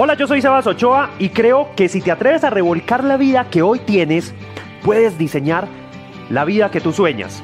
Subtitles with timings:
[0.00, 3.50] Hola, yo soy Sebas Ochoa y creo que si te atreves a revolcar la vida
[3.50, 4.32] que hoy tienes,
[4.84, 5.66] puedes diseñar
[6.30, 7.42] la vida que tú sueñas.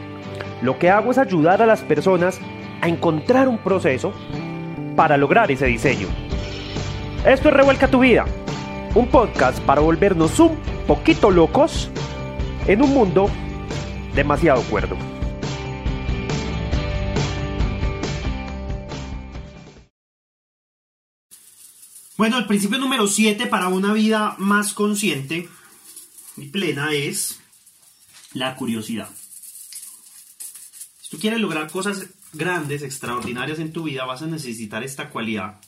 [0.63, 2.39] Lo que hago es ayudar a las personas
[2.81, 4.13] a encontrar un proceso
[4.95, 6.07] para lograr ese diseño.
[7.27, 8.25] Esto es Revuelca tu vida,
[8.95, 11.91] un podcast para volvernos un poquito locos
[12.69, 13.29] en un mundo
[14.15, 15.14] demasiado cuerdo.
[22.17, 25.49] Bueno, el principio número 7 para una vida más consciente
[26.37, 27.41] y plena es
[28.35, 29.11] la curiosidad.
[31.01, 35.61] Si tú quieres lograr cosas grandes, extraordinarias en tu vida, vas a necesitar esta cualidad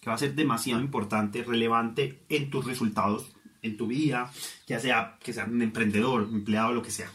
[0.00, 4.32] que va a ser demasiado importante, relevante en tus resultados, en tu vida,
[4.66, 7.12] ya sea que seas un emprendedor, empleado, lo que sea.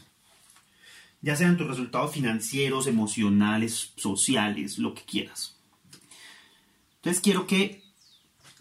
[1.21, 5.57] Ya sean tus resultados financieros, emocionales, sociales, lo que quieras.
[6.97, 7.88] Entonces quiero que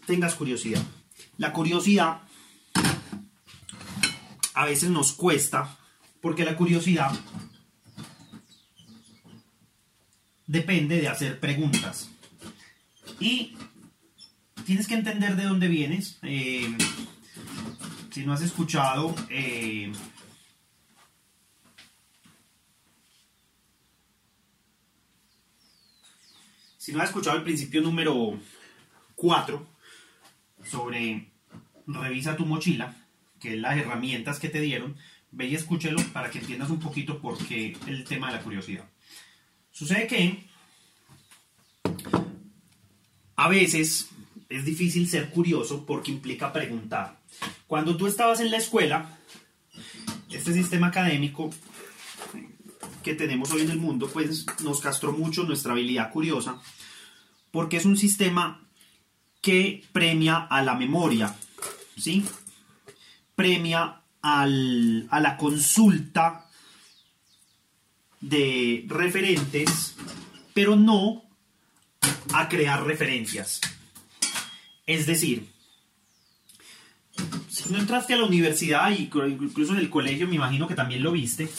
[0.09, 0.81] tengas curiosidad.
[1.37, 2.23] La curiosidad
[4.55, 5.77] a veces nos cuesta
[6.19, 7.11] porque la curiosidad
[10.47, 12.09] depende de hacer preguntas.
[13.19, 13.55] Y
[14.65, 16.17] tienes que entender de dónde vienes.
[16.23, 16.75] Eh,
[18.09, 19.13] si no has escuchado...
[19.29, 19.93] Eh,
[26.79, 28.39] si no has escuchado el principio número
[29.15, 29.68] 4,
[30.69, 31.31] sobre
[31.87, 32.95] revisa tu mochila,
[33.39, 34.95] que es las herramientas que te dieron,
[35.31, 38.85] ve y escúchelo para que entiendas un poquito por qué el tema de la curiosidad.
[39.71, 40.43] Sucede que
[43.35, 44.09] a veces
[44.49, 47.19] es difícil ser curioso porque implica preguntar.
[47.67, 49.17] Cuando tú estabas en la escuela,
[50.29, 51.49] este sistema académico
[53.03, 56.61] que tenemos hoy en el mundo, pues nos castró mucho nuestra habilidad curiosa,
[57.51, 58.68] porque es un sistema
[59.41, 61.35] que premia a la memoria,
[61.97, 62.25] ¿sí?
[63.35, 66.45] Premia a la consulta
[68.19, 69.95] de referentes,
[70.53, 71.23] pero no
[72.33, 73.61] a crear referencias.
[74.85, 75.47] Es decir,
[77.49, 81.01] si no entraste a la universidad y incluso en el colegio, me imagino que también
[81.01, 81.49] lo viste.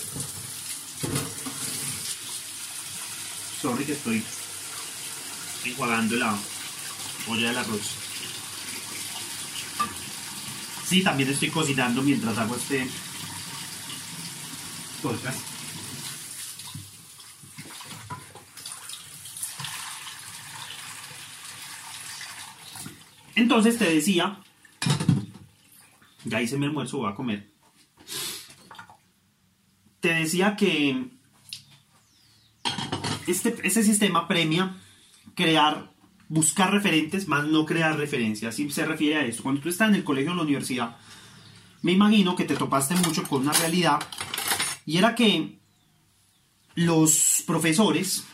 [3.63, 4.23] Sorry que estoy
[5.65, 6.41] enjuagando el agua
[7.29, 7.97] olla del arroz.
[10.85, 12.87] Sí, también estoy cocinando mientras hago este
[15.03, 15.39] podcast.
[23.37, 24.39] Entonces te decía,
[26.25, 27.51] ya hice mi almuerzo, voy a comer.
[30.01, 31.09] Te decía que
[33.27, 34.77] este, este sistema premia
[35.35, 35.91] crear
[36.31, 38.55] buscar referentes, más no crear referencias.
[38.55, 39.43] Si se refiere a eso.
[39.43, 40.97] Cuando tú estás en el colegio o en la universidad,
[41.83, 44.01] me imagino que te topaste mucho con una realidad
[44.87, 45.59] y era que
[46.77, 48.25] los profesores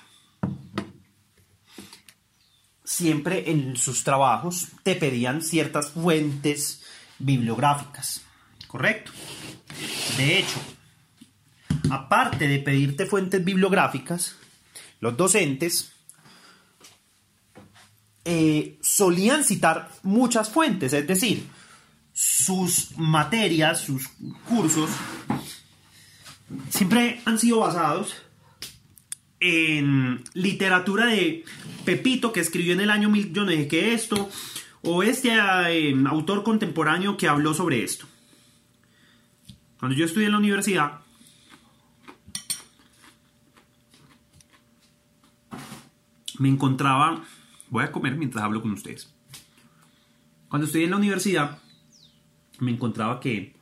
[2.84, 6.82] siempre en sus trabajos te pedían ciertas fuentes
[7.18, 8.22] bibliográficas,
[8.66, 9.10] ¿correcto?
[10.18, 10.60] De hecho,
[11.90, 14.36] aparte de pedirte fuentes bibliográficas,
[15.00, 15.95] los docentes
[18.28, 21.46] eh, solían citar muchas fuentes, es decir,
[22.12, 24.08] sus materias, sus
[24.48, 24.90] cursos,
[26.68, 28.16] siempre han sido basados
[29.38, 31.44] en literatura de
[31.84, 34.28] Pepito que escribió en el año mil, yo no sé qué esto,
[34.82, 38.06] o este eh, autor contemporáneo que habló sobre esto.
[39.78, 41.00] Cuando yo estudié en la universidad,
[46.40, 47.22] me encontraba
[47.70, 49.12] Voy a comer mientras hablo con ustedes.
[50.48, 51.58] Cuando estudié en la universidad,
[52.60, 53.54] me encontraba que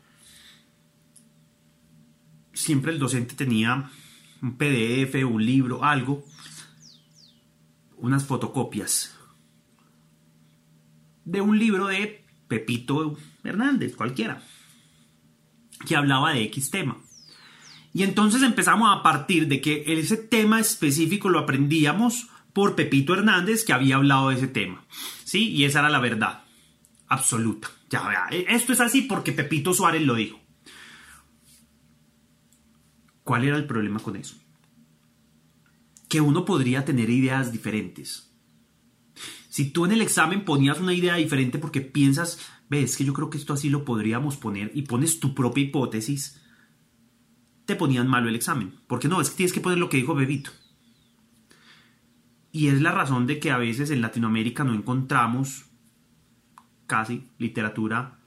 [2.53, 3.91] siempre el docente tenía
[4.43, 6.25] un PDF, un libro, algo,
[7.97, 9.15] unas fotocopias
[11.25, 14.43] de un libro de Pepito Hernández, cualquiera,
[15.87, 16.99] que hablaba de X tema.
[17.93, 23.65] Y entonces empezamos a partir de que ese tema específico lo aprendíamos por Pepito Hernández
[23.65, 24.87] que había hablado de ese tema.
[25.25, 25.51] ¿Sí?
[25.51, 26.45] Y esa era la verdad
[27.09, 27.71] absoluta.
[27.91, 30.41] Ya vea, e, esto es así porque Pepito Suárez lo dijo.
[33.23, 34.37] ¿Cuál era el problema con eso?
[36.09, 38.31] Que uno podría tener ideas diferentes.
[39.49, 43.31] Si tú en el examen ponías una idea diferente porque piensas, ves que yo creo
[43.31, 46.41] que esto así lo podríamos poner y pones tu propia hipótesis,
[47.65, 48.75] te ponían malo el examen.
[48.87, 50.51] Porque no, es que tienes que poner lo que dijo Bebito.
[52.55, 55.65] Y es la razón de que a veces en Latinoamérica no encontramos
[56.87, 58.21] casi, literatura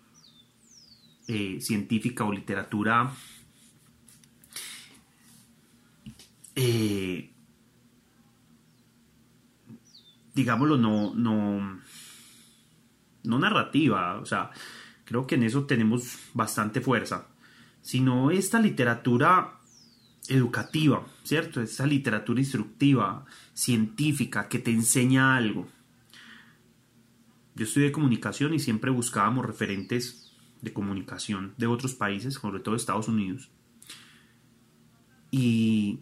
[1.29, 3.09] eh, científica o literatura
[6.55, 7.31] eh,
[10.33, 11.79] digámoslo, no, no,
[13.23, 14.51] no narrativa, o sea,
[15.05, 17.29] creo que en eso tenemos bastante fuerza,
[17.81, 19.56] sino esta literatura
[20.29, 21.61] educativa, ¿cierto?
[21.61, 25.67] Esta literatura instructiva, científica, que te enseña algo.
[27.55, 30.31] Yo estudié comunicación y siempre buscábamos referentes
[30.61, 33.49] de comunicación de otros países, sobre todo Estados Unidos.
[35.31, 35.99] Y,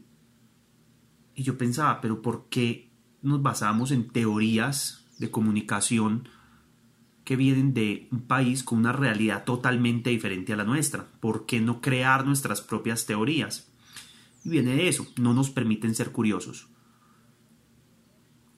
[1.33, 2.89] y yo pensaba, pero ¿por qué
[3.21, 6.27] nos basamos en teorías de comunicación
[7.23, 11.07] que vienen de un país con una realidad totalmente diferente a la nuestra?
[11.19, 13.71] ¿Por qué no crear nuestras propias teorías?
[14.45, 16.69] Y viene de eso, no nos permiten ser curiosos.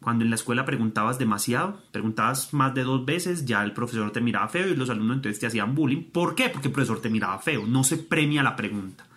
[0.01, 4.21] Cuando en la escuela preguntabas demasiado, preguntabas más de dos veces, ya el profesor te
[4.21, 6.03] miraba feo y los alumnos entonces te hacían bullying.
[6.11, 6.49] ¿Por qué?
[6.49, 9.07] Porque el profesor te miraba feo, no se premia la pregunta.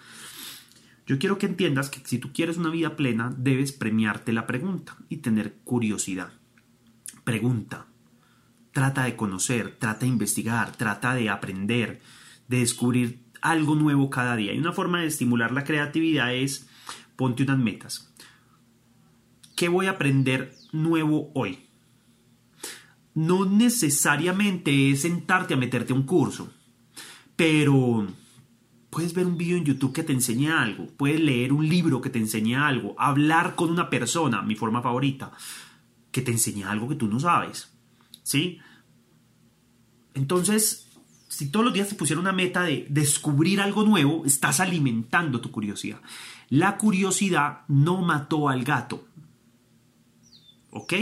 [1.06, 4.96] Yo quiero que entiendas que si tú quieres una vida plena, debes premiarte la pregunta
[5.08, 6.32] y tener curiosidad.
[7.25, 7.87] Pregunta.
[8.72, 12.00] Trata de conocer, trata de investigar, trata de aprender,
[12.46, 14.53] de descubrir algo nuevo cada día.
[14.53, 16.69] Y una forma de estimular la creatividad es
[17.17, 18.13] ponte unas metas.
[19.57, 21.67] ¿Qué voy a aprender nuevo hoy?
[23.15, 26.53] No necesariamente es sentarte a meterte a un curso,
[27.37, 28.07] pero
[28.89, 32.11] puedes ver un video en YouTube que te enseñe algo, puedes leer un libro que
[32.11, 35.33] te enseñe algo, hablar con una persona, mi forma favorita,
[36.11, 37.73] que te enseñe algo que tú no sabes.
[38.23, 38.59] ¿Sí?
[40.15, 40.90] Entonces,
[41.31, 45.53] si todos los días te pusiera una meta de descubrir algo nuevo, estás alimentando tu
[45.53, 46.00] curiosidad.
[46.49, 49.06] La curiosidad no mató al gato.
[50.71, 50.93] ¿Ok?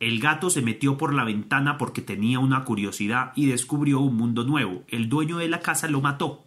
[0.00, 4.44] El gato se metió por la ventana porque tenía una curiosidad y descubrió un mundo
[4.44, 4.84] nuevo.
[4.88, 6.44] El dueño de la casa lo mató.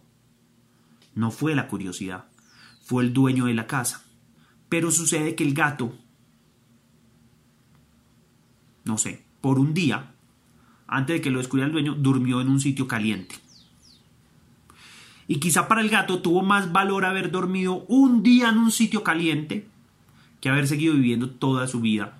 [1.16, 2.26] No fue la curiosidad,
[2.84, 4.04] fue el dueño de la casa.
[4.68, 5.92] Pero sucede que el gato,
[8.84, 10.14] no sé, por un día,
[10.92, 13.34] antes de que lo descubriera el dueño, durmió en un sitio caliente.
[15.26, 19.02] Y quizá para el gato tuvo más valor haber dormido un día en un sitio
[19.02, 19.66] caliente
[20.40, 22.18] que haber seguido viviendo toda su vida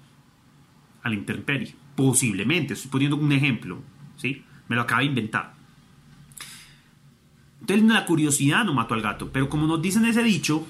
[1.03, 1.75] a la intemperie.
[1.95, 3.83] Posiblemente, estoy poniendo un ejemplo,
[4.17, 4.43] ¿sí?
[4.69, 5.53] Me lo acaba de inventar.
[7.61, 10.67] Entonces la curiosidad no mató al gato, pero como nos dicen ese dicho,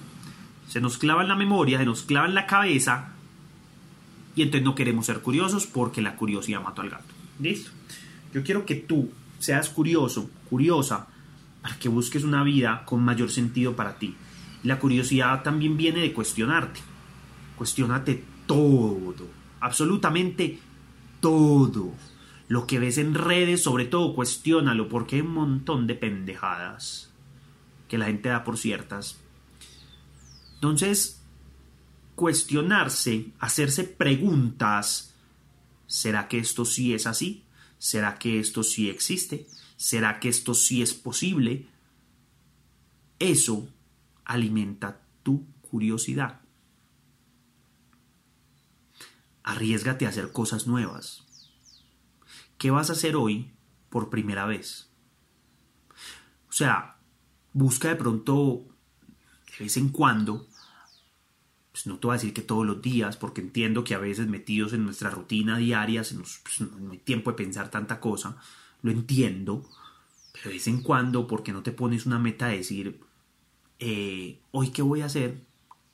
[0.66, 3.12] se nos clava en la memoria, se nos clava en la cabeza
[4.34, 7.21] y entonces no queremos ser curiosos porque la curiosidad mató al gato.
[7.38, 7.70] ¿Listo?
[8.32, 11.08] Yo quiero que tú seas curioso, curiosa,
[11.60, 14.14] para que busques una vida con mayor sentido para ti.
[14.62, 16.80] La curiosidad también viene de cuestionarte.
[17.56, 20.58] Cuestiónate todo absolutamente
[21.20, 21.94] todo.
[22.48, 27.10] Lo que ves en redes, sobre todo, cuestiónalo, porque hay un montón de pendejadas
[27.88, 29.18] que la gente da por ciertas.
[30.54, 31.22] Entonces,
[32.14, 35.11] cuestionarse, hacerse preguntas,
[35.92, 37.44] ¿será que esto sí es así?
[37.76, 39.46] ¿Será que esto sí existe?
[39.76, 41.68] ¿Será que esto sí es posible?
[43.18, 43.68] Eso
[44.24, 46.40] alimenta tu curiosidad.
[49.42, 51.26] Arriesgate a hacer cosas nuevas.
[52.56, 53.52] ¿Qué vas a hacer hoy
[53.90, 54.88] por primera vez?
[56.48, 56.96] O sea,
[57.52, 58.64] busca de pronto,
[59.58, 60.48] de vez en cuando,
[61.72, 64.28] pues no te voy a decir que todos los días, porque entiendo que a veces
[64.28, 68.36] metidos en nuestra rutina diaria se nos, pues, no hay tiempo de pensar tanta cosa,
[68.82, 69.68] lo entiendo,
[70.32, 73.00] pero de vez en cuando, porque no te pones una meta de decir,
[73.78, 75.42] eh, hoy qué voy a hacer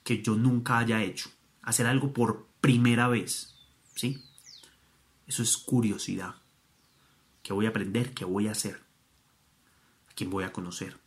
[0.03, 1.31] que yo nunca haya hecho?
[1.63, 3.55] Hacer algo por primera vez.
[3.95, 4.25] ¿Sí?
[5.27, 6.37] Eso es curiosidad.
[7.43, 8.15] ¿Qué voy a aprender?
[8.15, 8.83] ¿Qué voy a hacer?
[10.11, 10.99] ¿A quién voy a conocer?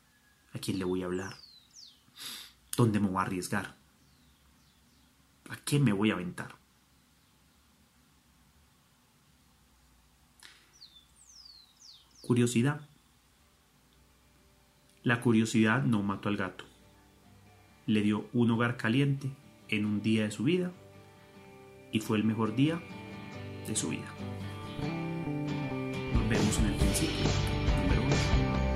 [0.54, 1.36] ¿A quién le voy a hablar?
[2.78, 3.81] ¿Dónde me voy a arriesgar?
[5.52, 6.56] ¿A qué me voy a aventar?
[12.22, 12.88] Curiosidad.
[15.04, 16.64] La curiosidad no mató al gato.
[17.86, 19.30] Le dio un hogar caliente
[19.68, 20.72] en un día de su vida
[21.92, 22.82] y fue el mejor día
[23.68, 24.08] de su vida.
[26.14, 27.26] Nos vemos en el principio
[27.84, 28.71] número 1.